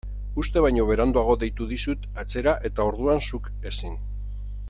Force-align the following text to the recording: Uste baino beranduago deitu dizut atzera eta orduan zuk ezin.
Uste 0.43 0.61
baino 0.65 0.85
beranduago 0.91 1.35
deitu 1.43 1.67
dizut 1.75 2.09
atzera 2.23 2.57
eta 2.71 2.89
orduan 2.93 3.23
zuk 3.27 3.53
ezin. 3.73 3.97